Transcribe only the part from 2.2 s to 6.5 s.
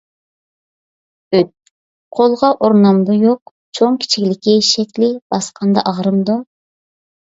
قولغا ئۇرۇنامدۇ يوق، چوڭ-كىچىكلىكى، شەكلى، باسقاندا ئاغرىمدۇ.